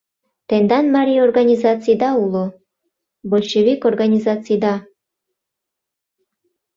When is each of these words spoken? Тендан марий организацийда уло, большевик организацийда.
Тендан 0.47 0.85
марий 0.95 1.23
организацийда 1.27 2.09
уло, 2.23 2.45
большевик 3.29 3.81
организацийда. 3.89 4.75